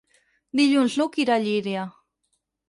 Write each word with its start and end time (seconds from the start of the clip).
Dilluns 0.59 0.95
n'Hug 1.01 1.19
irà 1.25 1.37
a 1.41 1.45
Llíria. 1.45 1.85